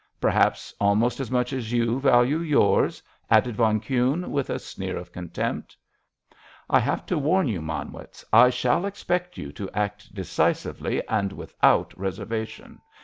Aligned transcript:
"Perhaps 0.19 0.73
almost 0.79 1.19
as 1.19 1.29
much 1.29 1.53
as 1.53 1.71
you 1.71 1.99
value 1.99 2.39
yours!" 2.39 3.03
added 3.29 3.55
von 3.55 3.79
Kuhne, 3.79 4.29
with 4.31 4.49
a 4.49 4.57
sneer 4.57 4.97
of 4.97 5.11
contempt. 5.11 5.77
"I 6.71 6.79
have 6.79 7.05
to 7.05 7.19
warn 7.19 7.47
you, 7.47 7.61
Manwitz, 7.61 8.25
I 8.33 8.49
shall 8.49 8.87
expect 8.87 9.37
you 9.37 9.51
to 9.51 9.69
act 9.75 10.11
decisively 10.11 11.07
and 11.07 11.31
without 11.31 11.93
reservation! 11.95 12.81